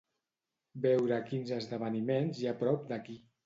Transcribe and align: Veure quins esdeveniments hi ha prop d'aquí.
Veure 0.85 1.21
quins 1.29 1.53
esdeveniments 1.59 2.41
hi 2.43 2.51
ha 2.55 2.59
prop 2.67 2.93
d'aquí. 2.93 3.23